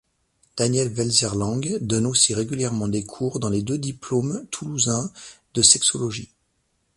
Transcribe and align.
Daniel 0.57 0.91
Welzer-Lang 0.97 1.77
donne 1.79 2.07
aussi 2.07 2.33
régulièrement 2.33 2.87
des 2.87 3.05
cours 3.05 3.39
dans 3.39 3.51
les 3.51 3.61
deux 3.61 3.77
diplômes 3.77 4.47
toulousains 4.49 5.11
de 5.53 5.61
sexologie. 5.61 6.31